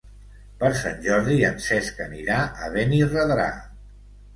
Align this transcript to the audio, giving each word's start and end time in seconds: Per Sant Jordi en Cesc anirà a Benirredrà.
Per 0.63 0.71
Sant 0.79 0.97
Jordi 1.03 1.37
en 1.51 1.61
Cesc 1.67 2.03
anirà 2.09 2.41
a 2.49 2.75
Benirredrà. 2.81 3.51